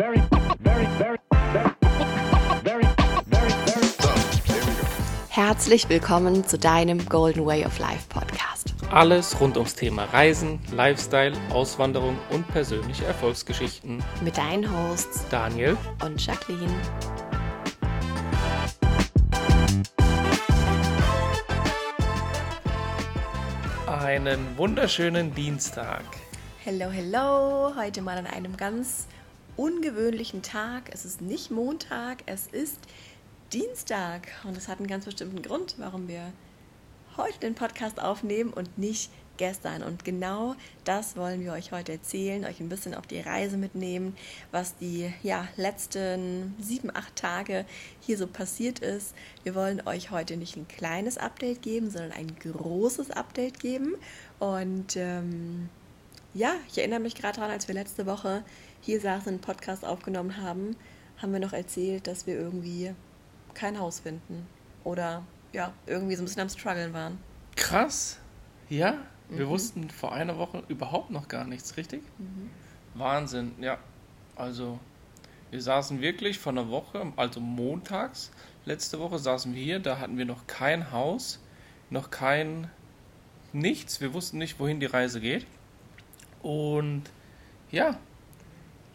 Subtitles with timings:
[0.00, 0.22] very,
[0.60, 1.18] very, very,
[1.52, 1.74] very,
[2.64, 2.84] very,
[3.26, 4.64] very, very.
[5.28, 8.74] Herzlich willkommen zu deinem Golden Way of Life Podcast.
[8.90, 14.02] Alles rund ums Thema Reisen, Lifestyle, Auswanderung und persönliche Erfolgsgeschichten.
[14.24, 16.72] Mit deinen Hosts Daniel, und Jacqueline.
[23.86, 26.02] einen wunderschönen Dienstag.
[26.64, 27.74] Hello, hello.
[27.76, 29.06] Heute mal an einem ganz
[29.60, 30.84] ungewöhnlichen Tag.
[30.90, 32.78] Es ist nicht Montag, es ist
[33.52, 34.28] Dienstag.
[34.44, 36.32] Und es hat einen ganz bestimmten Grund, warum wir
[37.18, 39.82] heute den Podcast aufnehmen und nicht gestern.
[39.82, 44.16] Und genau das wollen wir euch heute erzählen, euch ein bisschen auf die Reise mitnehmen,
[44.50, 47.66] was die ja, letzten sieben, acht Tage
[48.00, 49.14] hier so passiert ist.
[49.42, 53.96] Wir wollen euch heute nicht ein kleines Update geben, sondern ein großes Update geben.
[54.38, 55.68] Und ähm,
[56.32, 58.42] ja, ich erinnere mich gerade daran, als wir letzte Woche
[58.80, 60.76] hier saßen, einen Podcast aufgenommen haben,
[61.18, 62.94] haben wir noch erzählt, dass wir irgendwie
[63.54, 64.46] kein Haus finden.
[64.84, 65.22] Oder
[65.52, 67.18] ja, irgendwie so ein bisschen am Struggeln waren.
[67.56, 68.18] Krass.
[68.68, 68.94] Ja,
[69.28, 72.02] wir wussten vor einer Woche überhaupt noch gar nichts, richtig?
[72.94, 73.78] Wahnsinn, ja.
[74.36, 74.78] Also,
[75.50, 78.30] wir saßen wirklich vor einer Woche, also montags,
[78.64, 81.40] letzte Woche saßen wir hier, da hatten wir noch kein Haus,
[81.90, 82.70] noch kein
[83.52, 84.00] nichts.
[84.00, 85.46] Wir wussten nicht, wohin die Reise geht.
[86.42, 87.02] Und
[87.70, 87.98] ja,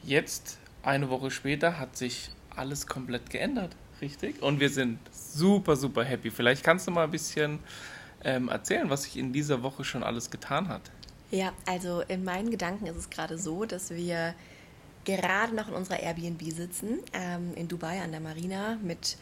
[0.06, 4.42] jetzt, eine Woche später, hat sich alles komplett geändert, richtig?
[4.42, 6.32] Und wir sind super, super happy.
[6.32, 7.60] Vielleicht kannst du mal ein bisschen
[8.24, 10.82] ähm, erzählen, was sich in dieser Woche schon alles getan hat.
[11.32, 14.36] Ja, also in meinen Gedanken ist es gerade so, dass wir
[15.06, 19.18] gerade noch in unserer Airbnb sitzen, ähm, in Dubai an der Marina mit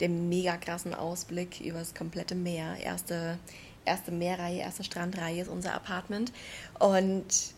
[0.00, 2.76] dem mega krassen Ausblick über das komplette Meer.
[2.80, 3.38] Erste,
[3.84, 6.32] erste Meerreihe, erste Strandreihe ist unser Apartment.
[6.78, 7.54] Und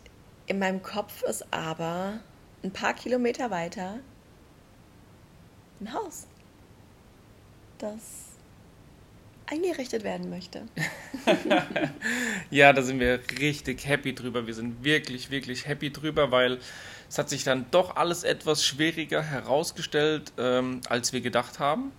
[0.47, 2.19] in meinem Kopf ist aber
[2.63, 3.99] ein paar Kilometer weiter
[5.79, 6.27] ein Haus,
[7.79, 8.31] das
[9.47, 10.63] eingerichtet werden möchte.
[12.49, 14.45] Ja, da sind wir richtig happy drüber.
[14.45, 16.59] Wir sind wirklich, wirklich happy drüber, weil
[17.07, 21.93] es hat sich dann doch alles etwas schwieriger herausgestellt, ähm, als wir gedacht haben.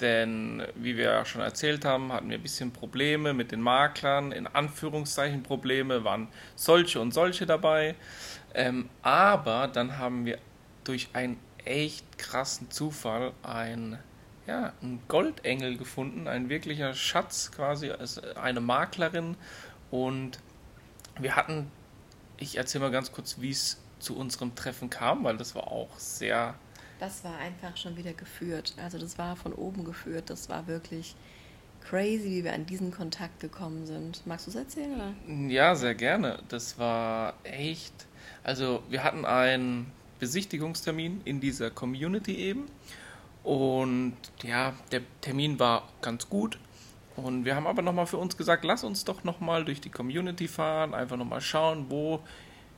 [0.00, 4.30] Denn, wie wir ja schon erzählt haben, hatten wir ein bisschen Probleme mit den Maklern,
[4.30, 7.96] in Anführungszeichen Probleme, waren solche und solche dabei.
[8.54, 10.38] Ähm, aber dann haben wir
[10.84, 13.98] durch einen echt krassen Zufall ein,
[14.46, 19.36] ja, einen Goldengel gefunden, ein wirklicher Schatz quasi, also eine Maklerin.
[19.90, 20.38] Und
[21.20, 21.70] wir hatten,
[22.36, 25.96] ich erzähle mal ganz kurz, wie es zu unserem Treffen kam, weil das war auch
[25.98, 26.54] sehr
[26.98, 28.74] Das war einfach schon wieder geführt.
[28.82, 30.30] Also das war von oben geführt.
[30.30, 31.14] Das war wirklich
[31.80, 34.26] crazy, wie wir an diesen Kontakt gekommen sind.
[34.26, 34.94] Magst du es erzählen?
[34.94, 35.14] Oder?
[35.48, 36.38] Ja, sehr gerne.
[36.48, 38.06] Das war echt.
[38.42, 42.66] Also, wir hatten einen Besichtigungstermin in dieser Community eben.
[43.42, 46.58] Und ja, der Termin war ganz gut.
[47.16, 50.48] Und wir haben aber nochmal für uns gesagt, lass uns doch nochmal durch die Community
[50.48, 52.20] fahren, einfach nochmal schauen, wo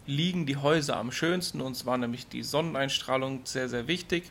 [0.06, 1.60] liegen die Häuser am schönsten.
[1.60, 4.30] Uns war nämlich die Sonneneinstrahlung sehr, sehr wichtig,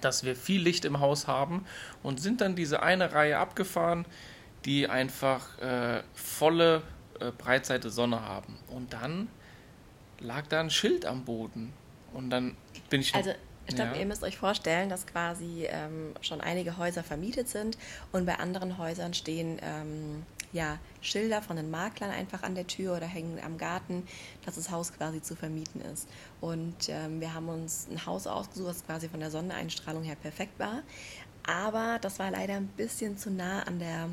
[0.00, 1.64] dass wir viel Licht im Haus haben
[2.02, 4.04] und sind dann diese eine Reihe abgefahren,
[4.64, 6.82] die einfach äh, volle
[7.20, 8.58] äh, Breitseite Sonne haben.
[8.68, 9.28] Und dann
[10.24, 11.72] lag da ein Schild am Boden.
[12.12, 12.56] Und dann
[12.90, 13.14] bin ich.
[13.14, 13.30] Also,
[13.66, 14.00] ich glaube, Ja.
[14.00, 17.78] ihr müsst euch vorstellen, dass quasi ähm, schon einige Häuser vermietet sind
[18.12, 22.96] und bei anderen Häusern stehen ähm, ja, Schilder von den Maklern einfach an der Tür
[22.96, 24.06] oder hängen am Garten,
[24.44, 26.08] dass das Haus quasi zu vermieten ist.
[26.40, 30.58] Und ähm, wir haben uns ein Haus ausgesucht, das quasi von der Sonneneinstrahlung her perfekt
[30.58, 30.82] war.
[31.46, 34.08] Aber das war leider ein bisschen zu nah an der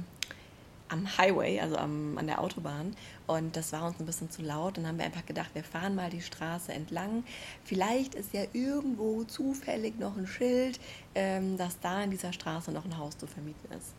[0.92, 2.96] am Highway, also am, an der Autobahn.
[3.28, 4.78] Und das war uns ein bisschen zu laut.
[4.78, 7.24] Dann haben wir einfach gedacht, wir fahren mal die Straße entlang.
[7.64, 10.80] Vielleicht ist ja irgendwo zufällig noch ein Schild,
[11.16, 13.94] ähm, dass da in dieser Straße noch ein Haus zu vermieten ist.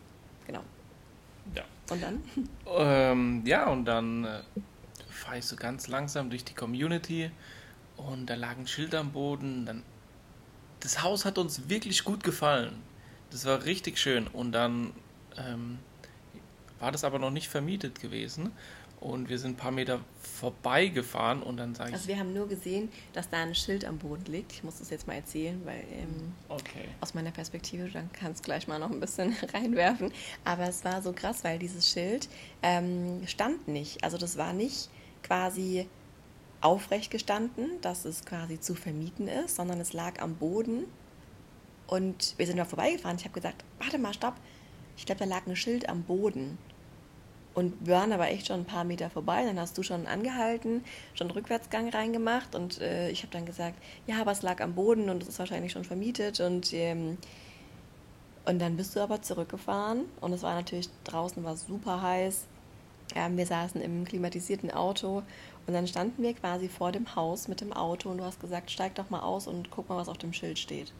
[0.45, 0.61] Genau.
[1.55, 1.63] Ja.
[1.89, 2.23] Und dann?
[2.77, 4.41] Ähm, ja, und dann äh,
[5.09, 7.31] fahre ich so ganz langsam durch die Community
[7.97, 9.65] und da lag ein Schild am Boden.
[9.65, 9.83] Dann,
[10.79, 12.81] das Haus hat uns wirklich gut gefallen.
[13.31, 14.27] Das war richtig schön.
[14.27, 14.93] Und dann
[15.37, 15.79] ähm,
[16.83, 18.51] war das aber noch nicht vermietet gewesen.
[18.99, 22.47] Und wir sind ein paar Meter vorbeigefahren und dann sage ich, Also wir haben nur
[22.47, 24.51] gesehen, dass da ein Schild am Boden liegt.
[24.51, 26.89] Ich muss das jetzt mal erzählen, weil ähm, okay.
[26.99, 30.11] aus meiner Perspektive, dann kannst du gleich mal noch ein bisschen reinwerfen.
[30.43, 32.27] Aber es war so krass, weil dieses Schild
[32.61, 34.03] ähm, stand nicht.
[34.03, 34.89] Also das war nicht
[35.21, 35.87] quasi
[36.59, 40.85] aufrecht gestanden, dass es quasi zu vermieten ist, sondern es lag am Boden.
[41.87, 43.17] Und wir sind da vorbeigefahren.
[43.17, 44.35] Ich habe gesagt, warte mal, stopp.
[44.95, 46.57] Ich glaube, da lag ein Schild am Boden.
[47.53, 49.43] Und wir waren aber echt schon ein paar Meter vorbei.
[49.45, 50.83] Dann hast du schon angehalten,
[51.13, 52.55] schon einen Rückwärtsgang reingemacht.
[52.55, 53.75] Und äh, ich habe dann gesagt,
[54.07, 56.39] ja, aber es lag am Boden und es ist wahrscheinlich schon vermietet.
[56.39, 57.17] Und, ähm,
[58.45, 60.05] und dann bist du aber zurückgefahren.
[60.19, 62.45] Und es war natürlich draußen war super heiß.
[63.15, 65.21] Ähm, wir saßen im klimatisierten Auto.
[65.67, 68.09] Und dann standen wir quasi vor dem Haus mit dem Auto.
[68.09, 70.57] Und du hast gesagt, steig doch mal aus und guck mal, was auf dem Schild
[70.57, 70.91] steht.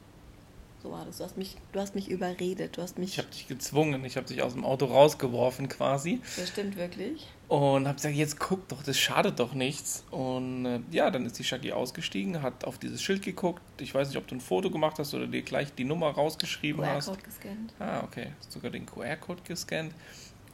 [0.83, 1.18] So war das.
[1.18, 2.75] Du hast mich, du hast mich überredet.
[2.75, 3.12] Du hast mich.
[3.13, 6.19] Ich habe dich gezwungen, ich habe dich aus dem Auto rausgeworfen quasi.
[6.35, 7.25] Das stimmt wirklich.
[7.47, 10.03] Und habe gesagt, jetzt guck doch, das schadet doch nichts.
[10.12, 13.62] Und äh, ja, dann ist die Shaggy ausgestiegen, hat auf dieses Schild geguckt.
[13.80, 16.86] Ich weiß nicht, ob du ein Foto gemacht hast oder dir gleich die Nummer rausgeschrieben
[16.86, 17.06] hast.
[17.06, 17.74] QR-Code gescannt.
[17.79, 18.33] Ah, okay.
[18.39, 19.94] Hast sogar den QR-Code gescannt.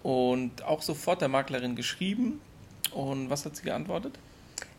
[0.04, 2.40] Und auch sofort der Maklerin geschrieben.
[2.94, 4.20] Und was hat sie geantwortet?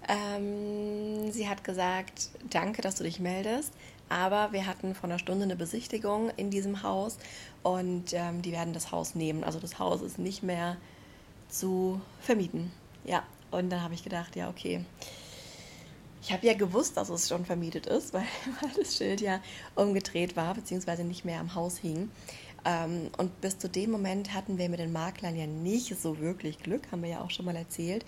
[0.08, 3.72] Ähm, sie hat gesagt, danke, dass du dich meldest.
[4.10, 7.16] Aber wir hatten vor einer Stunde eine Besichtigung in diesem Haus
[7.62, 9.44] und ähm, die werden das Haus nehmen.
[9.44, 10.76] Also das Haus ist nicht mehr
[11.48, 12.72] zu vermieten.
[13.04, 13.22] Ja,
[13.52, 14.84] und dann habe ich gedacht, ja, okay.
[16.22, 18.26] Ich habe ja gewusst, dass es schon vermietet ist, weil,
[18.60, 19.40] weil das Schild ja
[19.76, 22.10] umgedreht war, beziehungsweise nicht mehr am Haus hing.
[22.64, 26.58] Ähm, und bis zu dem Moment hatten wir mit den Maklern ja nicht so wirklich
[26.58, 28.04] Glück, haben wir ja auch schon mal erzählt.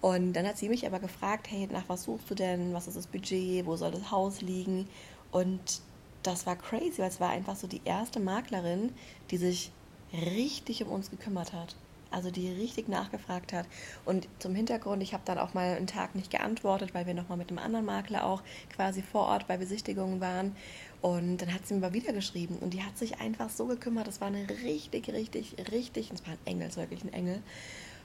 [0.00, 2.72] Und dann hat sie mich aber gefragt, hey, nach was suchst du denn?
[2.72, 3.66] Was ist das Budget?
[3.66, 4.88] Wo soll das Haus liegen?
[5.30, 5.80] Und
[6.22, 8.92] das war crazy, weil es war einfach so die erste Maklerin,
[9.30, 9.70] die sich
[10.12, 11.76] richtig um uns gekümmert hat.
[12.10, 13.66] Also die richtig nachgefragt hat.
[14.06, 17.36] Und zum Hintergrund, ich habe dann auch mal einen Tag nicht geantwortet, weil wir nochmal
[17.36, 18.42] mit einem anderen Makler auch
[18.74, 20.56] quasi vor Ort bei Besichtigungen waren.
[21.02, 24.06] Und dann hat sie mir mal wieder geschrieben und die hat sich einfach so gekümmert.
[24.06, 27.42] Das war eine richtig, richtig, richtig, es war ein Engel, es war wirklich ein Engel.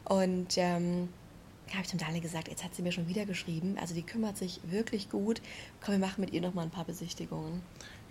[0.04, 1.08] Und ähm,
[1.72, 3.78] habe ich zum Dali gesagt, jetzt hat sie mir schon wieder geschrieben.
[3.80, 5.42] Also die kümmert sich wirklich gut.
[5.84, 7.62] Komm, wir machen mit ihr nochmal ein paar Besichtigungen.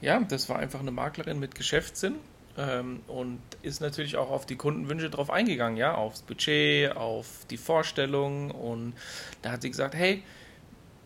[0.00, 2.16] Ja, das war einfach eine Maklerin mit Geschäftssinn
[2.56, 7.56] ähm, und ist natürlich auch auf die Kundenwünsche drauf eingegangen, ja, aufs Budget, auf die
[7.56, 8.94] Vorstellung und
[9.42, 10.22] da hat sie gesagt, hey,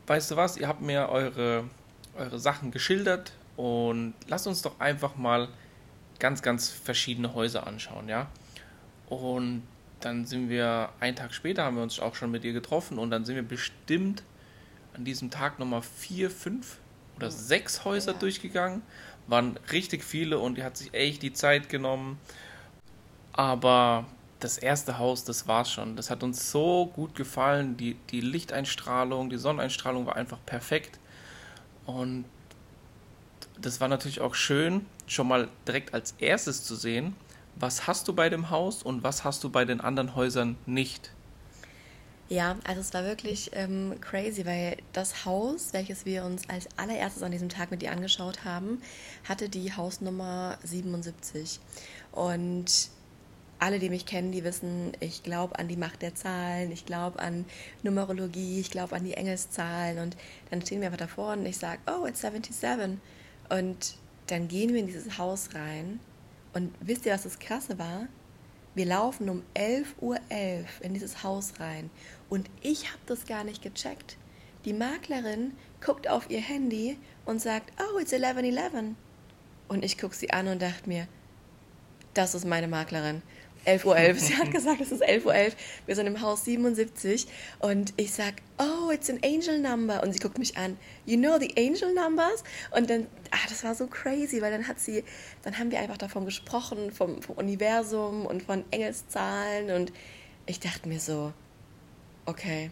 [0.07, 1.65] weißt du was, ihr habt mir eure,
[2.17, 5.49] eure Sachen geschildert und lasst uns doch einfach mal
[6.19, 8.29] ganz, ganz verschiedene Häuser anschauen, ja.
[9.09, 9.63] Und
[10.01, 13.11] dann sind wir, einen Tag später haben wir uns auch schon mit ihr getroffen und
[13.11, 14.23] dann sind wir bestimmt
[14.95, 16.79] an diesem Tag nochmal vier, fünf
[17.17, 18.19] oder sechs Häuser Ja.
[18.19, 18.83] durchgegangen.
[19.27, 22.19] Waren richtig viele und die hat sich echt die Zeit genommen.
[23.33, 24.07] Aber
[24.41, 25.97] das erste Haus, das war's schon.
[25.97, 27.77] Das hat uns so gut gefallen.
[27.77, 30.99] Die, die Lichteinstrahlung, die Sonneneinstrahlung war einfach perfekt.
[31.87, 32.25] Und
[33.61, 37.17] das war natürlich auch schön, schon mal direkt als erstes zu sehen,
[37.56, 41.11] was hast du bei dem Haus und was hast du bei den anderen Häusern nicht.
[42.29, 47.23] Ja, also es war wirklich ähm, crazy, weil das Haus, welches wir uns als allererstes
[47.23, 48.82] an diesem Tag mit ihr angeschaut haben,
[49.29, 51.61] hatte die Hausnummer 77.
[52.11, 52.91] Und
[53.61, 57.20] alle, die mich kennen, die wissen, ich glaube an die Macht der Zahlen, ich glaube
[57.20, 57.44] an
[57.85, 59.99] Numerologie, ich glaube an die Engelszahlen.
[59.99, 60.17] Und
[60.50, 62.99] dann stehen wir einfach davor und ich sage, oh, it's 77.
[63.49, 63.94] Und
[64.26, 66.00] dann gehen wir in dieses Haus rein.
[66.56, 68.08] Und wisst ihr, was das Krasse war?
[68.75, 70.19] Wir laufen um 11.11 Uhr
[70.81, 71.91] in dieses Haus rein
[72.31, 74.17] und ich habe das gar nicht gecheckt.
[74.64, 75.53] Die Maklerin
[75.85, 78.94] guckt auf ihr Handy und sagt, oh, it's 11.11.
[79.69, 81.06] Und ich gucke sie an und dachte mir,
[82.14, 83.20] das ist meine Maklerin.
[83.67, 84.15] 11.11 Uhr.
[84.15, 85.53] Sie hat gesagt, es ist 11.11 Uhr.
[85.87, 87.27] Wir sind im Haus 77
[87.59, 90.03] und ich sag, oh, it's an angel number.
[90.03, 92.45] Und sie guckt mich an, you know the angel numbers?
[92.71, 95.05] Und dann, ah, das war so crazy, weil dann hat sie,
[95.43, 99.93] dann haben wir einfach davon gesprochen, vom, vom Universum und von Engelszahlen und
[100.47, 101.33] ich dachte mir so,
[102.25, 102.71] okay,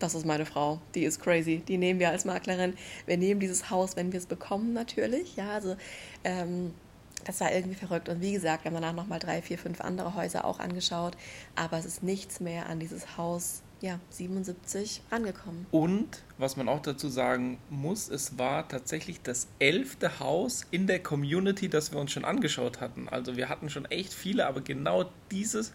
[0.00, 2.74] das ist meine Frau, die ist crazy, die nehmen wir als Maklerin.
[3.06, 5.36] Wir nehmen dieses Haus, wenn wir es bekommen, natürlich.
[5.36, 5.76] Ja, also
[6.24, 6.74] ähm,
[7.24, 8.08] das war irgendwie verrückt.
[8.08, 11.16] Und wie gesagt, wir haben danach nochmal drei, vier, fünf andere Häuser auch angeschaut.
[11.56, 15.66] Aber es ist nichts mehr an dieses Haus, ja, 77 angekommen.
[15.70, 21.02] Und was man auch dazu sagen muss, es war tatsächlich das elfte Haus in der
[21.02, 23.08] Community, das wir uns schon angeschaut hatten.
[23.08, 25.72] Also wir hatten schon echt viele, aber genau dieses,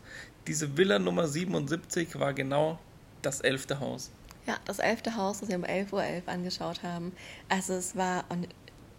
[0.47, 2.79] diese Villa Nummer 77 war genau
[3.21, 4.11] das elfte Haus.
[4.45, 7.13] Ja, das elfte Haus, das wir um 11.11 Uhr angeschaut haben.
[7.49, 8.25] Also es war,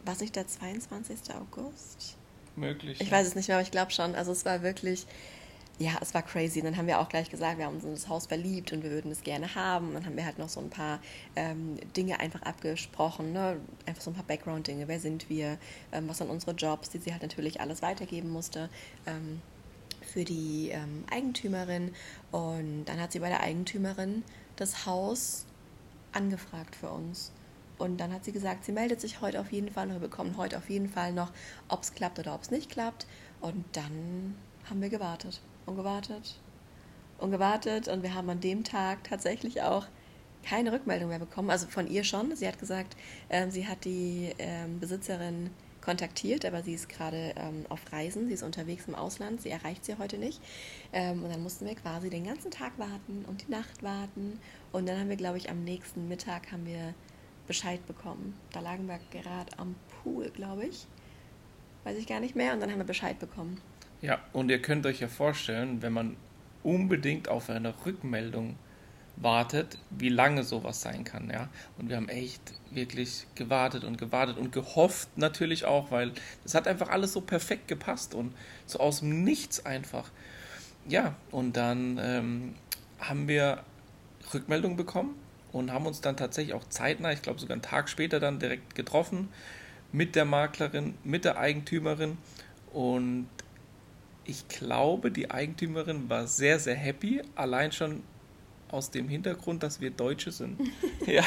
[0.04, 1.34] es nicht der 22.
[1.34, 2.16] August?
[2.56, 3.00] Möglich.
[3.00, 4.14] Ich weiß es nicht mehr, aber ich glaube schon.
[4.14, 5.06] Also es war wirklich,
[5.78, 6.60] ja, es war crazy.
[6.60, 8.82] Und dann haben wir auch gleich gesagt, wir haben uns in das Haus verliebt und
[8.82, 9.88] wir würden es gerne haben.
[9.88, 11.00] Und dann haben wir halt noch so ein paar
[11.36, 13.58] ähm, Dinge einfach abgesprochen, ne?
[13.84, 14.88] einfach so ein paar Background-Dinge.
[14.88, 15.58] Wer sind wir?
[15.92, 18.70] Ähm, was sind unsere Jobs, die sie halt natürlich alles weitergeben musste.
[19.06, 19.42] Ähm,
[20.06, 21.92] für die ähm, Eigentümerin
[22.30, 24.22] und dann hat sie bei der Eigentümerin
[24.56, 25.46] das Haus
[26.12, 27.32] angefragt für uns.
[27.78, 30.37] Und dann hat sie gesagt, sie meldet sich heute auf jeden Fall und wir bekommen
[30.37, 31.33] heute auf jeden Fall noch,
[31.68, 33.06] ob es klappt oder ob es nicht klappt.
[33.40, 34.35] Und dann
[34.68, 36.37] haben wir gewartet und gewartet
[37.18, 39.87] und gewartet und wir haben an dem Tag tatsächlich auch
[40.42, 41.50] keine Rückmeldung mehr bekommen.
[41.50, 42.35] Also von ihr schon.
[42.37, 42.97] Sie hat gesagt,
[43.30, 48.35] ähm, sie hat die ähm, Besitzerin kontaktiert, aber sie ist gerade ähm, auf Reisen, sie
[48.35, 50.40] ist unterwegs im Ausland, sie erreicht sie heute nicht.
[50.92, 54.40] Ähm, und dann mussten wir quasi den ganzen Tag warten und die Nacht warten.
[54.73, 56.95] Und dann haben wir, glaube ich, am nächsten Mittag haben wir
[57.46, 58.38] Bescheid bekommen.
[58.52, 60.86] Da lagen wir gerade am Pool, glaube ich.
[61.84, 62.52] Weiß ich gar nicht mehr.
[62.52, 63.60] Und dann haben wir Bescheid bekommen.
[64.02, 66.16] Ja, und ihr könnt euch ja vorstellen, wenn man
[66.62, 68.56] unbedingt auf eine Rückmeldung
[69.16, 71.48] wartet, wie lange sowas sein kann, ja.
[71.78, 76.12] Und wir haben echt wirklich gewartet und gewartet und gehofft natürlich auch, weil
[76.44, 78.34] es hat einfach alles so perfekt gepasst und
[78.66, 80.10] so aus dem Nichts einfach.
[80.86, 82.54] Ja, und dann ähm,
[83.00, 83.62] haben wir
[84.34, 85.14] Rückmeldung bekommen
[85.58, 88.75] und haben uns dann tatsächlich auch zeitnah, ich glaube sogar einen Tag später dann direkt
[88.75, 89.28] getroffen
[89.92, 92.18] mit der Maklerin, mit der Eigentümerin
[92.72, 93.28] und
[94.25, 98.02] ich glaube, die Eigentümerin war sehr, sehr happy, allein schon
[98.68, 100.58] aus dem Hintergrund, dass wir Deutsche sind.
[101.06, 101.22] ja.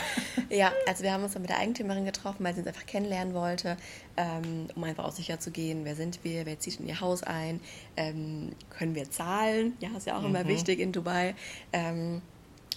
[0.49, 3.33] ja, also wir haben uns dann mit der Eigentümerin getroffen, weil sie uns einfach kennenlernen
[3.33, 3.77] wollte,
[4.17, 7.23] ähm, um einfach auch sicher zu gehen, wer sind wir, wer zieht in ihr Haus
[7.23, 7.61] ein,
[7.95, 10.35] ähm, können wir zahlen, ja, ist ja auch mhm.
[10.35, 11.33] immer wichtig in Dubai,
[11.71, 12.21] ähm,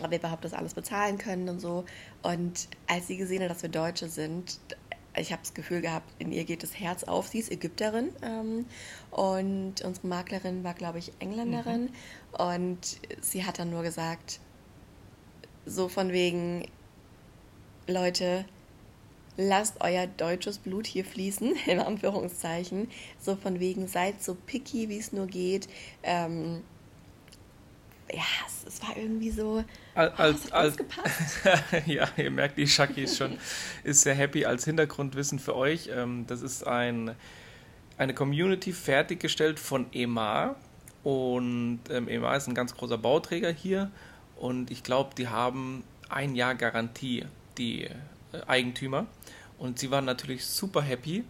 [0.04, 1.84] ob wir überhaupt das alles bezahlen können und so.
[2.22, 4.58] Und als sie gesehen hat, dass wir Deutsche sind,
[5.16, 7.28] ich habe das Gefühl gehabt, in ihr geht das Herz auf.
[7.28, 8.66] Sie ist Ägypterin ähm,
[9.10, 11.82] und unsere Maklerin war, glaube ich, Engländerin.
[11.82, 11.90] Mhm.
[12.38, 14.40] Und sie hat dann nur gesagt,
[15.66, 16.66] so von wegen,
[17.86, 18.44] Leute,
[19.36, 22.88] lasst euer deutsches Blut hier fließen, in Anführungszeichen.
[23.20, 25.68] So von wegen, seid so picky, wie es nur geht.
[26.02, 26.62] Ähm,
[28.12, 29.64] ja, es, es, war irgendwie so.
[29.94, 30.76] Als, oh, als, als
[31.86, 33.38] ja, ihr merkt, die Shaki ist schon
[33.84, 35.90] ist sehr happy als Hintergrundwissen für euch.
[35.92, 37.14] Ähm, das ist ein,
[37.98, 40.56] eine Community fertiggestellt von EMA.
[41.02, 43.90] Und ähm, EMA ist ein ganz großer Bauträger hier
[44.36, 47.24] und ich glaube, die haben ein Jahr Garantie,
[47.58, 47.90] die äh,
[48.46, 49.06] Eigentümer.
[49.56, 51.24] Und sie waren natürlich super happy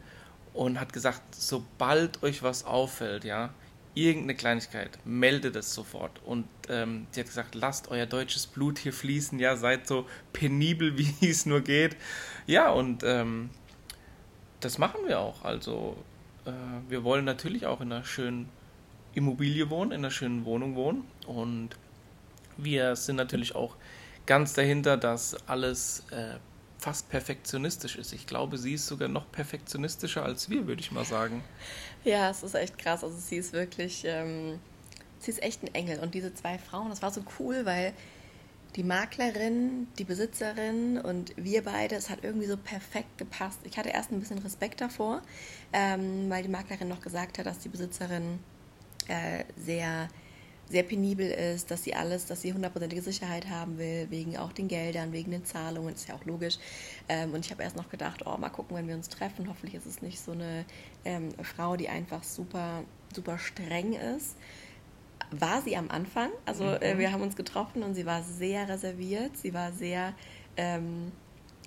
[0.54, 3.50] und hat gesagt, sobald euch was auffällt, ja,
[3.94, 6.20] irgendeine Kleinigkeit, meldet es sofort.
[6.24, 10.96] Und ähm, sie hat gesagt, lasst euer deutsches Blut hier fließen, ja, seid so penibel,
[11.20, 11.96] wie es nur geht.
[12.46, 13.50] Ja, und ähm,
[14.60, 15.44] das machen wir auch.
[15.44, 15.96] Also
[16.46, 16.52] äh,
[16.88, 18.48] wir wollen natürlich auch in einer schönen
[19.14, 21.04] Immobilie wohnen, in einer schönen Wohnung wohnen.
[21.26, 21.70] Und
[22.56, 23.76] wir sind natürlich auch
[24.26, 26.36] ganz dahinter, dass alles äh,
[26.82, 28.12] fast perfektionistisch ist.
[28.12, 31.44] Ich glaube, sie ist sogar noch perfektionistischer als wir, würde ich mal sagen.
[32.04, 33.04] Ja, es ist echt krass.
[33.04, 34.58] Also sie ist wirklich, ähm,
[35.20, 36.00] sie ist echt ein Engel.
[36.00, 37.92] Und diese zwei Frauen, das war so cool, weil
[38.74, 43.60] die Maklerin, die Besitzerin und wir beide, es hat irgendwie so perfekt gepasst.
[43.62, 45.22] Ich hatte erst ein bisschen Respekt davor,
[45.72, 48.40] ähm, weil die Maklerin noch gesagt hat, dass die Besitzerin
[49.06, 50.08] äh, sehr
[50.72, 54.68] sehr penibel ist, dass sie alles, dass sie hundertprozentige Sicherheit haben will, wegen auch den
[54.68, 56.58] Geldern, wegen den Zahlungen, ist ja auch logisch.
[57.08, 59.48] Ähm, und ich habe erst noch gedacht, oh, mal gucken, wenn wir uns treffen.
[59.48, 60.64] Hoffentlich ist es nicht so eine
[61.04, 64.36] ähm, Frau, die einfach super, super streng ist.
[65.30, 66.30] War sie am Anfang.
[66.46, 66.82] Also mhm.
[66.82, 69.36] äh, wir haben uns getroffen und sie war sehr reserviert.
[69.36, 70.14] Sie war sehr
[70.56, 71.12] ähm,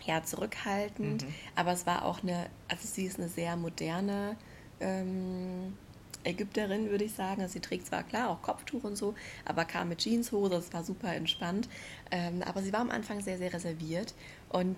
[0.03, 1.23] ja, zurückhaltend.
[1.23, 1.33] Mhm.
[1.55, 4.35] Aber es war auch eine, also sie ist eine sehr moderne
[4.79, 5.73] ähm,
[6.25, 7.41] Ägypterin, würde ich sagen.
[7.41, 9.15] Also sie trägt zwar klar auch Kopftuch und so,
[9.45, 11.69] aber kam mit Jeanshose, das war super entspannt.
[12.11, 14.13] Ähm, aber sie war am Anfang sehr, sehr reserviert
[14.49, 14.75] und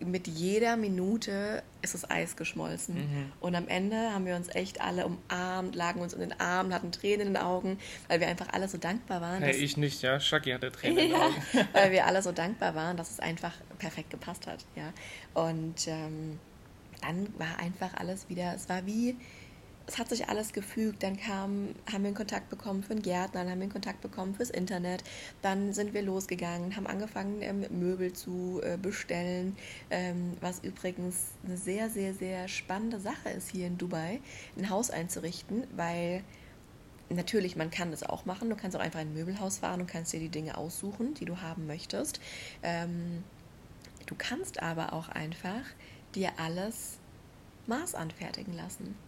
[0.00, 2.94] mit jeder Minute ist das Eis geschmolzen.
[2.94, 3.32] Mhm.
[3.40, 6.92] Und am Ende haben wir uns echt alle umarmt, lagen uns in den Armen, hatten
[6.92, 9.42] Tränen in den Augen, weil wir einfach alle so dankbar waren.
[9.42, 10.20] Hey, ich nicht, ja.
[10.20, 11.34] Shaki hatte Tränen in den Augen.
[11.72, 14.64] weil wir alle so dankbar waren, dass es einfach perfekt gepasst hat.
[14.76, 14.92] Ja.
[15.34, 16.38] Und ähm,
[17.00, 19.16] dann war einfach alles wieder, es war wie
[19.88, 21.02] es hat sich alles gefügt.
[21.02, 24.02] Dann kam, haben wir einen Kontakt bekommen für einen Gärtner, dann haben wir einen Kontakt
[24.02, 25.02] bekommen fürs Internet.
[25.42, 29.56] Dann sind wir losgegangen, haben angefangen, ähm, Möbel zu äh, bestellen,
[29.90, 34.20] ähm, was übrigens eine sehr, sehr, sehr spannende Sache ist hier in Dubai,
[34.56, 36.22] ein Haus einzurichten, weil
[37.08, 38.50] natürlich, man kann das auch machen.
[38.50, 41.24] Du kannst auch einfach in ein Möbelhaus fahren und kannst dir die Dinge aussuchen, die
[41.24, 42.20] du haben möchtest.
[42.62, 43.24] Ähm,
[44.04, 45.62] du kannst aber auch einfach
[46.14, 46.98] dir alles
[47.66, 49.07] Maß anfertigen lassen.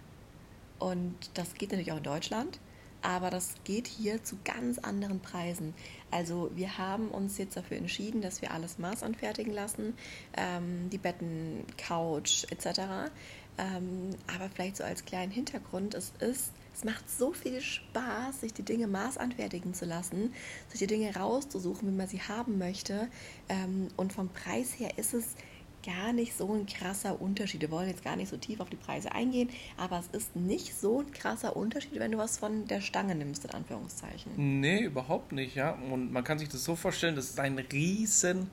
[0.80, 2.58] Und das geht natürlich auch in Deutschland,
[3.02, 5.74] aber das geht hier zu ganz anderen Preisen.
[6.10, 9.94] Also wir haben uns jetzt dafür entschieden, dass wir alles maßanfertigen lassen,
[10.36, 13.10] ähm, die Betten, Couch etc.
[13.58, 18.54] Ähm, aber vielleicht so als kleinen Hintergrund, es ist, es macht so viel Spaß, sich
[18.54, 20.32] die Dinge maßanfertigen zu lassen,
[20.68, 23.08] sich die Dinge rauszusuchen, wie man sie haben möchte.
[23.48, 25.36] Ähm, und vom Preis her ist es
[25.84, 27.60] gar nicht so ein krasser Unterschied.
[27.60, 30.74] Wir wollen jetzt gar nicht so tief auf die Preise eingehen, aber es ist nicht
[30.74, 34.60] so ein krasser Unterschied, wenn du was von der Stange nimmst, in Anführungszeichen.
[34.60, 35.72] Nee, überhaupt nicht, ja.
[35.90, 38.50] Und man kann sich das so vorstellen, das ist ein riesen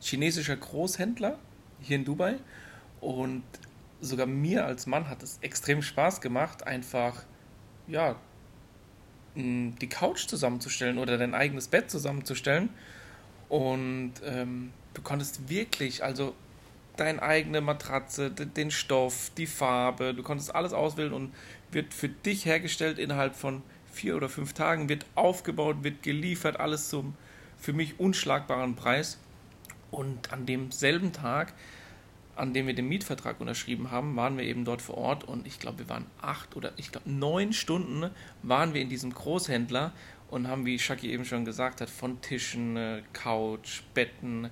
[0.00, 1.38] chinesischer Großhändler
[1.80, 2.36] hier in Dubai.
[3.00, 3.42] Und
[4.00, 7.22] sogar mir als Mann hat es extrem Spaß gemacht, einfach,
[7.86, 8.16] ja,
[9.34, 12.70] die Couch zusammenzustellen oder dein eigenes Bett zusammenzustellen.
[13.48, 16.34] Und ähm, du konntest wirklich, also
[16.96, 21.34] deine eigene Matratze, den Stoff, die Farbe, du konntest alles auswählen und
[21.70, 22.98] wird für dich hergestellt.
[22.98, 23.62] Innerhalb von
[23.92, 27.14] vier oder fünf Tagen, wird aufgebaut, wird geliefert, alles zum
[27.58, 29.18] für mich unschlagbaren Preis.
[29.90, 31.54] Und an demselben Tag,
[32.34, 35.24] an dem wir den Mietvertrag unterschrieben haben, waren wir eben dort vor Ort.
[35.24, 38.10] Und ich glaube, wir waren acht oder ich glaube neun Stunden
[38.42, 39.92] waren wir in diesem Großhändler
[40.28, 44.50] und haben, wie Shaki eben schon gesagt hat, von Tischen, äh, Couch, Betten,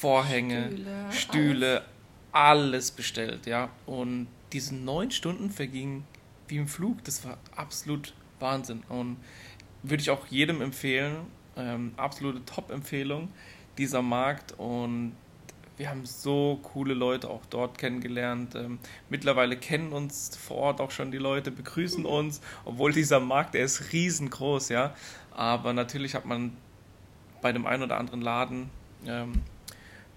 [0.00, 1.84] Vorhänge, Stühle, Stühle,
[2.32, 3.68] alles bestellt, ja.
[3.84, 6.04] Und diese neun Stunden vergingen
[6.48, 7.04] wie im Flug.
[7.04, 8.82] Das war absolut Wahnsinn.
[8.88, 9.18] Und
[9.82, 11.16] würde ich auch jedem empfehlen.
[11.56, 13.28] Ähm, absolute Top-Empfehlung
[13.76, 14.54] dieser Markt.
[14.58, 15.12] Und
[15.76, 18.54] wir haben so coole Leute auch dort kennengelernt.
[18.54, 18.78] Ähm,
[19.08, 23.64] mittlerweile kennen uns vor Ort auch schon die Leute, begrüßen uns, obwohl dieser Markt, der
[23.64, 24.94] ist riesengroß, ja.
[25.30, 26.56] Aber natürlich hat man
[27.42, 28.70] bei dem einen oder anderen Laden
[29.06, 29.42] ähm,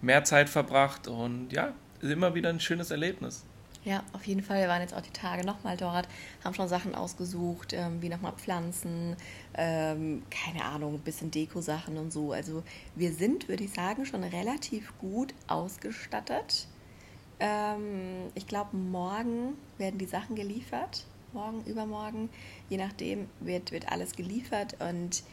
[0.03, 3.45] mehr Zeit verbracht und ja, immer wieder ein schönes Erlebnis.
[3.85, 4.61] Ja, auf jeden Fall.
[4.61, 6.07] Wir waren jetzt auch die Tage nochmal dort,
[6.43, 9.17] haben schon Sachen ausgesucht, ähm, wie nochmal Pflanzen,
[9.55, 12.31] ähm, keine Ahnung, ein bisschen Deko-Sachen und so.
[12.31, 12.63] Also
[12.95, 16.67] wir sind, würde ich sagen, schon relativ gut ausgestattet.
[17.41, 21.05] Ähm, ich glaube, morgen werden die Sachen geliefert.
[21.33, 22.29] Morgen, übermorgen,
[22.69, 24.77] je nachdem, wird, wird alles geliefert.
[24.79, 25.23] Und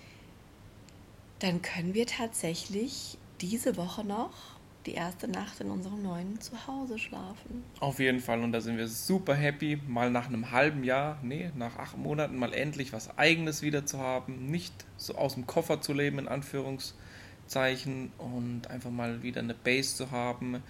[1.38, 7.64] dann können wir tatsächlich diese Woche noch die erste Nacht in unserem neuen Zuhause schlafen.
[7.80, 11.50] Auf jeden Fall und da sind wir super happy, mal nach einem halben Jahr, nee,
[11.54, 15.80] nach acht Monaten mal endlich was Eigenes wieder zu haben, nicht so aus dem Koffer
[15.80, 20.62] zu leben, in Anführungszeichen, und einfach mal wieder eine Base zu haben.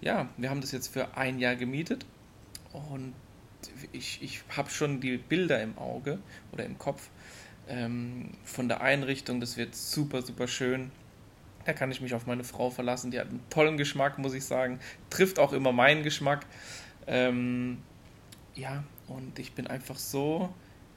[0.00, 2.04] Ja, wir haben das jetzt für ein Jahr gemietet
[2.72, 3.14] und
[3.92, 6.18] ich, ich habe schon die Bilder im Auge
[6.52, 7.10] oder im Kopf
[7.68, 9.40] ähm, von der Einrichtung.
[9.40, 10.90] Das wird super, super schön.
[11.64, 13.10] Da kann ich mich auf meine Frau verlassen.
[13.10, 14.80] Die hat einen tollen Geschmack, muss ich sagen.
[15.10, 16.46] Trifft auch immer meinen Geschmack.
[17.06, 17.78] Ähm,
[18.54, 20.52] ja, und ich bin einfach so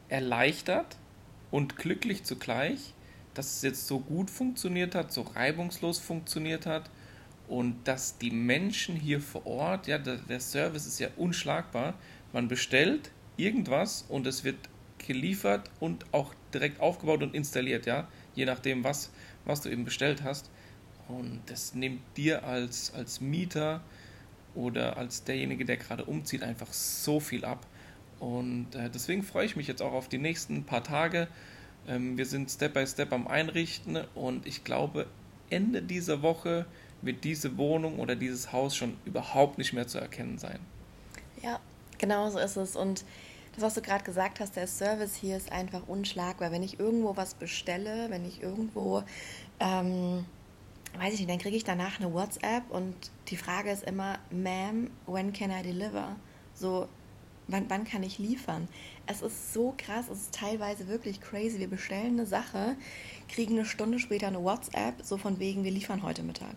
[0.09, 0.97] erleichtert
[1.51, 2.93] und glücklich zugleich,
[3.33, 6.89] dass es jetzt so gut funktioniert hat, so reibungslos funktioniert hat
[7.47, 11.93] und dass die Menschen hier vor Ort, ja, der, der Service ist ja unschlagbar.
[12.33, 14.57] Man bestellt irgendwas und es wird
[14.97, 19.11] geliefert und auch direkt aufgebaut und installiert, ja, je nachdem, was,
[19.45, 20.49] was du eben bestellt hast.
[21.07, 23.81] Und das nimmt dir als, als Mieter
[24.55, 27.65] oder als derjenige, der gerade umzieht, einfach so viel ab.
[28.19, 31.27] Und äh, deswegen freue ich mich jetzt auch auf die nächsten paar Tage.
[31.87, 35.07] Ähm, wir sind Step by Step am Einrichten und ich glaube,
[35.49, 36.65] Ende dieser Woche
[37.01, 40.59] wird diese Wohnung oder dieses Haus schon überhaupt nicht mehr zu erkennen sein.
[41.43, 41.59] Ja,
[41.97, 42.75] genau so ist es.
[42.75, 43.03] Und
[43.53, 46.51] das, was du gerade gesagt hast, der Service hier ist einfach unschlagbar.
[46.51, 49.03] Wenn ich irgendwo was bestelle, wenn ich irgendwo,
[49.59, 50.25] ähm,
[50.99, 52.95] weiß ich nicht, dann kriege ich danach eine WhatsApp und
[53.27, 56.15] die Frage ist immer, Ma'am, when can I deliver?
[56.53, 56.87] So,
[57.47, 58.67] wann, wann kann ich liefern?
[59.07, 61.59] Es ist so krass, es ist teilweise wirklich crazy.
[61.59, 62.75] Wir bestellen eine Sache,
[63.27, 66.55] kriegen eine Stunde später eine WhatsApp, so von wegen, wir liefern heute Mittag.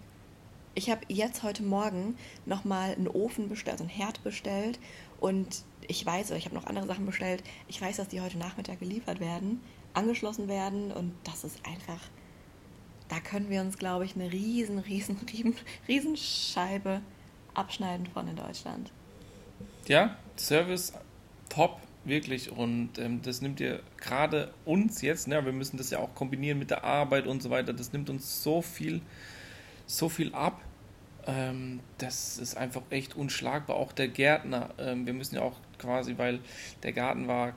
[0.75, 4.79] Ich habe jetzt heute Morgen nochmal einen Ofen bestellt, einen Herd bestellt
[5.19, 8.39] und ich weiß, oder ich habe noch andere Sachen bestellt, ich weiß, dass die heute
[8.39, 9.61] Nachmittag geliefert werden,
[9.95, 11.99] angeschlossen werden und das ist einfach,
[13.09, 15.55] da können wir uns, glaube ich, eine riesen, riesen, riesen,
[15.87, 17.01] riesen Scheibe
[17.55, 18.91] abschneiden von in Deutschland.
[19.87, 20.93] Ja, Service
[21.49, 22.51] top, wirklich.
[22.51, 26.59] Und ähm, das nimmt dir gerade uns jetzt, ne, wir müssen das ja auch kombinieren
[26.59, 29.01] mit der Arbeit und so weiter, das nimmt uns so viel,
[29.87, 30.61] so viel ab.
[31.27, 33.77] Ähm, das ist einfach echt unschlagbar.
[33.77, 36.41] Auch der Gärtner, ähm, wir müssen ja auch quasi, weil
[36.83, 37.55] der Garten war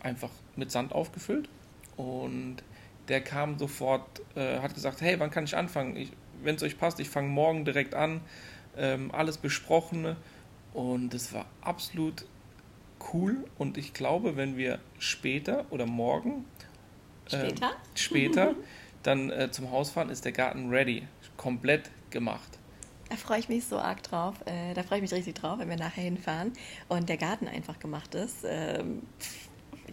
[0.00, 1.48] einfach mit Sand aufgefüllt
[1.96, 2.56] und
[3.08, 6.08] der kam sofort, äh, hat gesagt, hey, wann kann ich anfangen?
[6.42, 8.20] Wenn es euch passt, ich fange morgen direkt an.
[8.76, 10.16] Ähm, alles besprochen
[10.72, 12.24] und es war absolut
[13.12, 16.46] cool und ich glaube, wenn wir später oder morgen
[17.30, 17.70] ähm, Später?
[17.94, 18.54] später
[19.02, 22.58] dann äh, zum Haus fahren, ist der Garten ready, komplett gemacht.
[23.08, 24.36] Da freue ich mich so arg drauf.
[24.46, 26.52] Äh, da freue ich mich richtig drauf, wenn wir nachher hinfahren
[26.88, 28.38] und der Garten einfach gemacht ist.
[28.46, 29.02] Ähm,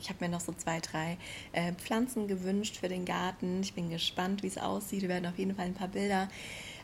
[0.01, 1.17] ich habe mir noch so zwei, drei
[1.51, 3.61] äh, Pflanzen gewünscht für den Garten.
[3.61, 5.01] Ich bin gespannt, wie es aussieht.
[5.01, 6.29] Wir werden auf jeden Fall ein paar Bilder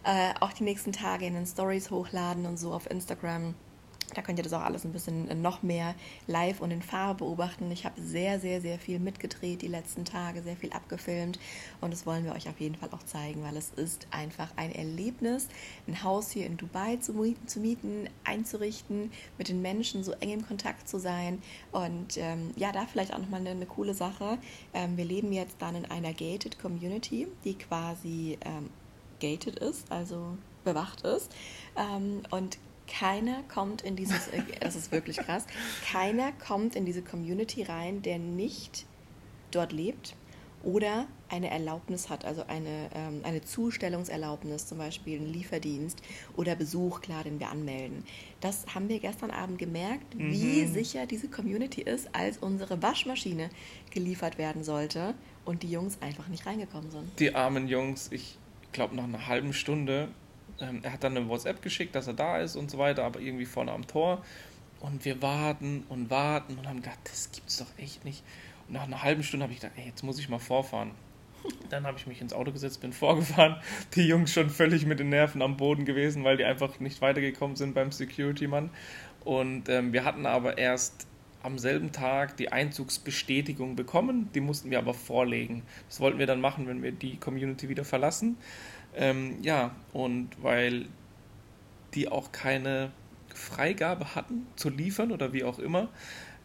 [0.06, 3.56] äh, auch die nächsten Tage in den Stories hochladen und so auf Instagram.
[4.14, 5.96] Da könnt ihr das auch alles ein bisschen äh, noch mehr
[6.28, 7.72] live und in Farbe beobachten.
[7.72, 11.40] Ich habe sehr, sehr, sehr viel mitgedreht die letzten Tage, sehr viel abgefilmt
[11.82, 14.72] und das wollen wir euch auf jeden Fall auch zeigen, weil es ist einfach ein
[14.74, 15.48] Erlebnis,
[15.88, 20.32] ein Haus hier in Dubai zu mieten, zu mieten einzurichten, mit den Menschen so eng
[20.32, 21.42] im Kontakt zu sein
[21.72, 24.38] und ähm, ja, da vielleicht auch nochmal eine, eine coole Sache.
[24.74, 28.70] Ähm, wir leben jetzt dann in einer gated Community, die quasi ähm,
[29.20, 31.32] gated ist, also bewacht ist
[31.78, 35.46] ähm, und keiner kommt in dieses, äh, das ist wirklich krass,
[35.92, 38.86] keiner kommt in diese Community rein, der nicht
[39.52, 40.16] dort lebt
[40.64, 46.02] oder eine Erlaubnis hat, also eine, ähm, eine Zustellungserlaubnis, zum Beispiel einen Lieferdienst
[46.36, 48.04] oder Besuch, klar, den wir anmelden.
[48.42, 50.32] Das haben wir gestern Abend gemerkt, Mhm.
[50.32, 53.50] wie sicher diese Community ist, als unsere Waschmaschine
[53.92, 55.14] geliefert werden sollte
[55.46, 57.20] und die Jungs einfach nicht reingekommen sind.
[57.20, 58.38] Die armen Jungs, ich
[58.72, 60.10] glaube nach einer halben Stunde,
[60.60, 63.20] ähm, er hat dann eine WhatsApp geschickt, dass er da ist und so weiter, aber
[63.20, 64.24] irgendwie vorne am Tor.
[64.80, 68.24] Und wir warten und warten und haben gedacht, das gibt's doch echt nicht.
[68.68, 70.92] Und nach einer halben Stunde habe ich gedacht, ey, jetzt muss ich mal vorfahren.
[71.70, 73.58] Dann habe ich mich ins Auto gesetzt, bin vorgefahren.
[73.96, 77.56] Die Jungs schon völlig mit den Nerven am Boden gewesen, weil die einfach nicht weitergekommen
[77.56, 78.70] sind beim Security-Mann.
[79.24, 81.08] Und ähm, wir hatten aber erst
[81.44, 84.30] am selben Tag die Einzugsbestätigung bekommen.
[84.34, 85.62] Die mussten wir aber vorlegen.
[85.88, 88.38] Das wollten wir dann machen, wenn wir die Community wieder verlassen.
[88.96, 90.88] Ähm, ja, und weil
[91.94, 92.92] die auch keine
[93.34, 95.90] Freigabe hatten zu liefern oder wie auch immer,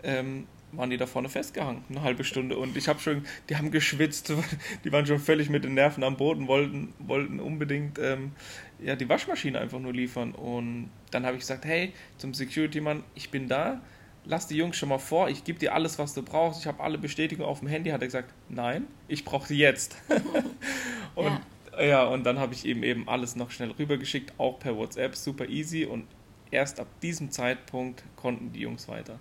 [0.03, 2.57] ähm, waren die da vorne festgehangen, eine halbe Stunde.
[2.57, 4.33] Und ich habe schon, die haben geschwitzt,
[4.85, 8.33] die waren schon völlig mit den Nerven am Boden, wollten, wollten unbedingt ähm,
[8.81, 10.33] ja, die Waschmaschine einfach nur liefern.
[10.33, 13.81] Und dann habe ich gesagt, hey, zum Security-Mann, ich bin da,
[14.25, 16.83] lass die Jungs schon mal vor, ich gebe dir alles, was du brauchst, ich habe
[16.83, 17.91] alle Bestätigungen auf dem Handy.
[17.91, 19.97] Hat er gesagt, nein, ich brauche die jetzt.
[21.15, 21.41] und ja.
[21.79, 25.49] Ja, und dann habe ich eben eben alles noch schnell rübergeschickt, auch per WhatsApp, super
[25.49, 25.85] easy.
[25.85, 26.07] Und
[26.51, 29.19] erst ab diesem Zeitpunkt konnten die Jungs weiter.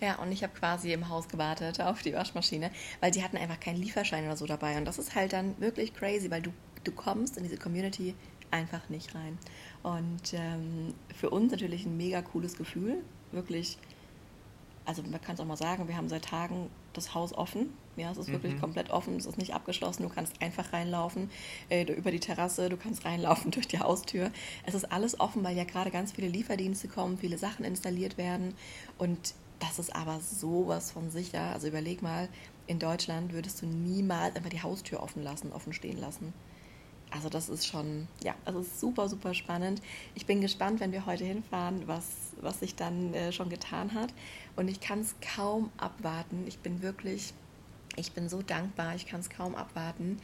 [0.00, 3.58] Ja, und ich habe quasi im Haus gewartet auf die Waschmaschine, weil die hatten einfach
[3.58, 4.76] keinen Lieferschein oder so dabei.
[4.76, 6.52] Und das ist halt dann wirklich crazy, weil du,
[6.84, 8.14] du kommst in diese Community
[8.50, 9.38] einfach nicht rein.
[9.82, 12.98] Und ähm, für uns natürlich ein mega cooles Gefühl.
[13.32, 13.78] Wirklich,
[14.84, 17.72] also man kann es auch mal sagen, wir haben seit Tagen das Haus offen.
[17.96, 18.60] Ja, es ist wirklich Mhm.
[18.60, 20.02] komplett offen, es ist nicht abgeschlossen.
[20.02, 21.30] Du kannst einfach reinlaufen
[21.70, 24.30] äh, über die Terrasse, du kannst reinlaufen durch die Haustür.
[24.66, 28.54] Es ist alles offen, weil ja gerade ganz viele Lieferdienste kommen, viele Sachen installiert werden.
[28.98, 31.40] Und das ist aber sowas von sicher.
[31.52, 32.28] Also überleg mal,
[32.66, 36.34] in Deutschland würdest du niemals einfach die Haustür offen lassen, offen stehen lassen.
[37.12, 39.80] Also das ist schon, ja, also es ist super, super spannend.
[40.16, 42.04] Ich bin gespannt, wenn wir heute hinfahren, was,
[42.40, 44.12] was sich dann äh, schon getan hat.
[44.56, 46.44] Und ich kann es kaum abwarten.
[46.46, 47.34] Ich bin wirklich,
[47.96, 50.18] ich bin so dankbar, ich kann es kaum abwarten,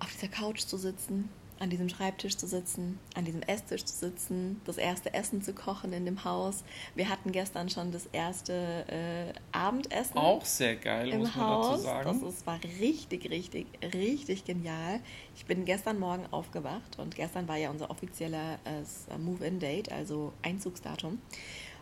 [0.00, 1.28] auf dieser Couch zu sitzen,
[1.60, 5.92] an diesem Schreibtisch zu sitzen, an diesem Esstisch zu sitzen, das erste Essen zu kochen
[5.92, 6.64] in dem Haus.
[6.94, 11.70] Wir hatten gestern schon das erste äh, Abendessen Auch sehr geil, im muss man dazu
[11.70, 11.82] Haus.
[11.82, 12.20] sagen.
[12.20, 15.00] Das ist, war richtig, richtig, richtig genial.
[15.36, 21.18] Ich bin gestern Morgen aufgewacht und gestern war ja unser offizieller äh, Move-In-Date, also Einzugsdatum.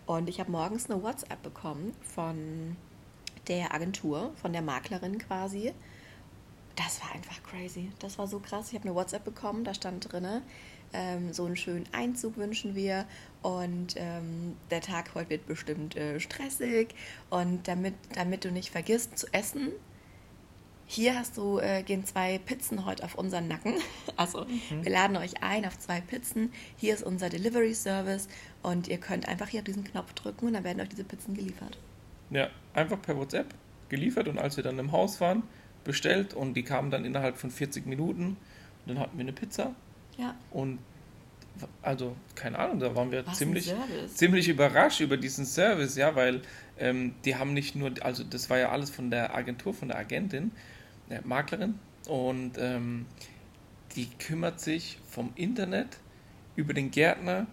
[0.07, 2.77] Und ich habe morgens eine WhatsApp bekommen von
[3.49, 5.73] der Agentur, von der Maklerin quasi.
[6.77, 7.91] Das war einfach crazy.
[7.99, 8.69] Das war so krass.
[8.69, 10.43] Ich habe eine WhatsApp bekommen, da stand drin,
[10.93, 13.07] ähm, so einen schönen Einzug wünschen wir
[13.43, 16.95] und ähm, der Tag heute wird bestimmt äh, stressig
[17.31, 19.73] und damit, damit du nicht vergisst zu essen,
[20.93, 23.75] hier hast du, äh, gehen zwei Pizzen heute auf unseren Nacken.
[24.17, 24.47] Also
[24.83, 26.53] wir laden euch ein auf zwei Pizzen.
[26.77, 28.29] Hier ist unser Delivery Service
[28.63, 31.35] und ihr könnt einfach hier auf diesen Knopf drücken und dann werden euch diese Pizzen
[31.35, 31.79] geliefert.
[32.31, 33.55] Ja, einfach per WhatsApp
[33.89, 35.43] geliefert und als wir dann im Haus waren,
[35.85, 38.37] bestellt und die kamen dann innerhalb von 40 Minuten und
[38.87, 39.75] dann hatten wir eine Pizza
[40.19, 40.79] Ja, und
[41.81, 43.75] also keine Ahnung, da waren wir was ziemlich
[44.15, 46.43] ziemlich überrascht über diesen Service, ja, weil
[46.79, 49.99] ähm, die haben nicht nur, also das war ja alles von der Agentur, von der
[49.99, 50.53] Agentin,
[51.25, 53.07] Maklerin und ähm,
[53.97, 55.99] die kümmert sich vom Internet
[56.57, 57.47] über den Gärtner,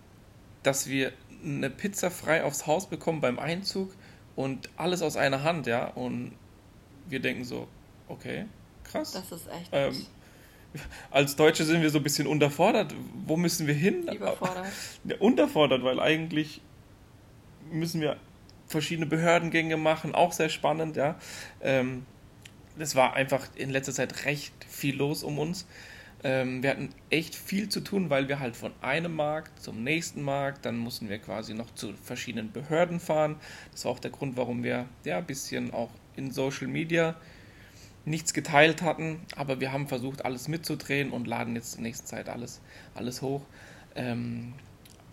[0.63, 1.11] dass wir
[1.43, 3.93] eine Pizza frei aufs Haus bekommen beim Einzug
[4.35, 6.33] und alles aus einer Hand, ja, und
[7.07, 7.67] wir denken so,
[8.07, 8.45] okay,
[8.83, 9.11] krass.
[9.11, 10.05] Das ist echt Ähm,
[11.11, 12.93] Als Deutsche sind wir so ein bisschen unterfordert.
[13.25, 14.07] Wo müssen wir hin?
[14.07, 14.67] überfordert.
[15.19, 16.61] Unterfordert, weil eigentlich
[17.71, 18.17] müssen wir
[18.67, 21.15] verschiedene Behördengänge machen, auch sehr spannend, ja.
[21.61, 22.05] Ähm,
[22.77, 25.65] das war einfach in letzter Zeit recht viel los um uns.
[26.23, 30.21] Ähm, wir hatten echt viel zu tun, weil wir halt von einem Markt zum nächsten
[30.21, 33.38] Markt, dann mussten wir quasi noch zu verschiedenen Behörden fahren.
[33.71, 37.15] Das war auch der Grund, warum wir ja ein bisschen auch in Social Media
[38.05, 42.27] nichts geteilt hatten, aber wir haben versucht, alles mitzudrehen und laden jetzt zur nächsten Zeit
[42.27, 42.60] alles,
[42.95, 43.41] alles hoch.
[43.95, 44.53] Ähm,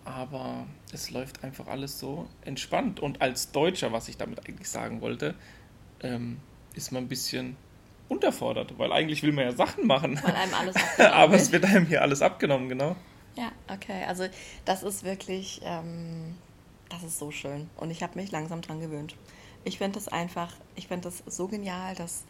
[0.03, 2.99] aber es läuft einfach alles so entspannt.
[2.99, 5.35] Und als Deutscher, was ich damit eigentlich sagen wollte,
[6.01, 6.37] ähm,
[6.77, 7.57] ist man ein bisschen
[8.09, 10.19] unterfordert, weil eigentlich will man ja Sachen machen.
[10.23, 12.95] Weil einem alles abgenommen aber es wird einem hier alles abgenommen, genau.
[13.35, 14.03] Ja, okay.
[14.07, 14.25] Also
[14.65, 16.35] das ist wirklich, ähm,
[16.89, 17.69] das ist so schön.
[17.77, 19.15] Und ich habe mich langsam dran gewöhnt.
[19.63, 22.23] Ich finde das einfach, ich finde das so genial, dass,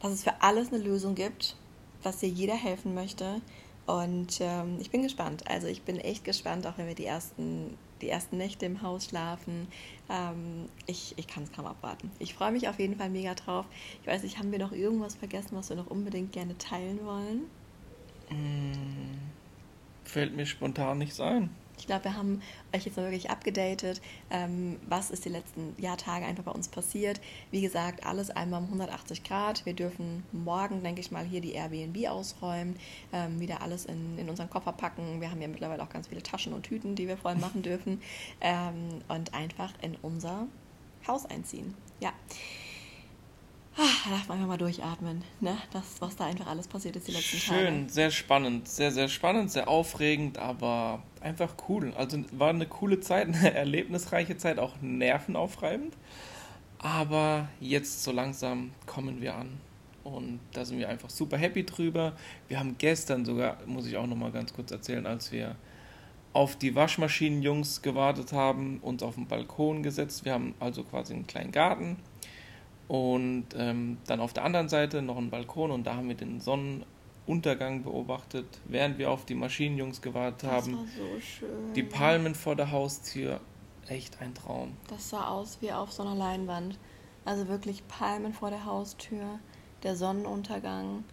[0.00, 1.56] dass es für alles eine Lösung gibt,
[2.02, 3.40] dass dir jeder helfen möchte.
[3.86, 5.48] Und ähm, ich bin gespannt.
[5.48, 9.06] Also ich bin echt gespannt, auch wenn wir die ersten, die ersten Nächte im Haus
[9.06, 9.68] schlafen.
[10.08, 12.10] Ähm, ich ich kann es kaum abwarten.
[12.18, 13.66] Ich freue mich auf jeden Fall mega drauf.
[14.00, 17.42] Ich weiß nicht, haben wir noch irgendwas vergessen, was wir noch unbedingt gerne teilen wollen?
[20.04, 21.50] Fällt mir spontan nichts ein.
[21.78, 22.42] Ich glaube, wir haben
[22.74, 24.00] euch jetzt wirklich abgedatet.
[24.30, 27.20] Ähm, was ist die letzten Jahrtage einfach bei uns passiert?
[27.50, 29.64] Wie gesagt, alles einmal um 180 Grad.
[29.64, 32.76] Wir dürfen morgen, denke ich mal, hier die Airbnb ausräumen,
[33.12, 35.20] ähm, wieder alles in, in unseren Koffer packen.
[35.20, 38.00] Wir haben ja mittlerweile auch ganz viele Taschen und Tüten, die wir voll machen dürfen.
[38.40, 40.46] Ähm, und einfach in unser
[41.06, 41.74] Haus einziehen.
[42.00, 42.12] Ja.
[43.76, 45.56] Ah, Da darf man einfach mal durchatmen, ne?
[45.72, 47.60] Das, was da einfach alles passiert ist die letzten Tage.
[47.60, 51.92] Schön, sehr spannend, sehr, sehr spannend, sehr aufregend, aber einfach cool.
[51.96, 55.94] Also war eine coole Zeit, eine erlebnisreiche Zeit, auch nervenaufreibend.
[56.78, 59.48] Aber jetzt so langsam kommen wir an.
[60.04, 62.12] Und da sind wir einfach super happy drüber.
[62.48, 65.56] Wir haben gestern sogar, muss ich auch nochmal ganz kurz erzählen, als wir
[66.32, 70.24] auf die Waschmaschinenjungs gewartet haben, uns auf den Balkon gesetzt.
[70.24, 71.96] Wir haben also quasi einen kleinen Garten
[72.86, 76.40] und ähm, dann auf der anderen Seite noch einen Balkon und da haben wir den
[77.28, 80.78] Sonnenuntergang beobachtet, während wir auf die Maschinenjungs gewartet Das haben.
[80.78, 81.74] war so schön.
[81.74, 83.40] Die Palmen vor der Haustür,
[83.86, 84.74] echt ein Traum.
[84.88, 86.78] Das sah aus wie auf so einer Leinwand.
[87.26, 89.38] Also wirklich Palmen vor der Haustür,
[89.82, 91.04] der Sonnenuntergang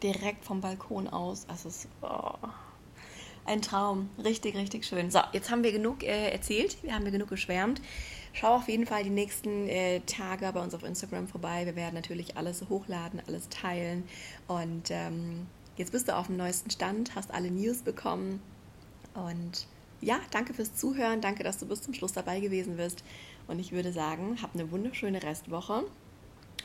[0.00, 1.44] direkt vom Balkon aus.
[1.48, 2.34] Also es ist oh,
[3.44, 4.10] ein Traum.
[4.22, 5.10] Richtig, richtig schön.
[5.10, 7.82] So, jetzt haben wir genug äh, erzählt, wir haben wir genug geschwärmt.
[8.32, 11.66] Schau auf jeden Fall die nächsten äh, Tage bei uns auf Instagram vorbei.
[11.66, 14.04] Wir werden natürlich alles hochladen, alles teilen.
[14.46, 18.40] Und ähm, jetzt bist du auf dem neuesten Stand, hast alle News bekommen.
[19.14, 19.66] Und
[20.00, 21.20] ja, danke fürs Zuhören.
[21.20, 23.02] Danke, dass du bis zum Schluss dabei gewesen bist.
[23.48, 25.84] Und ich würde sagen, hab eine wunderschöne Restwoche.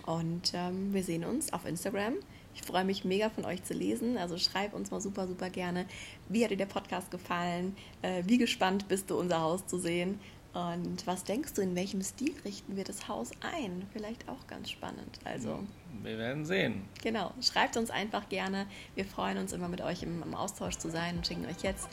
[0.06, 2.16] Und ähm, wir sehen uns auf Instagram.
[2.56, 4.18] Ich freue mich mega von euch zu lesen.
[4.18, 5.86] Also schreib uns mal super, super gerne,
[6.30, 7.76] wie hat dir der Podcast gefallen?
[8.02, 10.20] Äh, wie gespannt bist du, unser Haus zu sehen?
[10.54, 13.88] Und was denkst du, in welchem Stil richten wir das Haus ein?
[13.92, 15.20] Vielleicht auch ganz spannend.
[15.24, 15.60] Also.
[16.04, 16.84] Wir werden sehen.
[17.02, 18.68] Genau, schreibt uns einfach gerne.
[18.96, 21.88] Wir freuen uns immer mit euch im, im, Austausch zu sein und schicken euch jetzt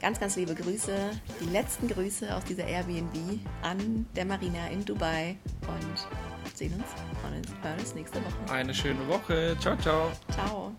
[0.00, 1.10] ganz, ganz liebe Grüße,
[1.40, 6.84] die letzten Grüße aus dieser Airbnb an der Marina in Dubai und sehen uns
[7.62, 8.52] hören uns nächste Woche.
[8.52, 9.56] Eine schöne Woche.
[9.60, 10.10] Ciao, ciao.
[10.32, 10.72] Ciao.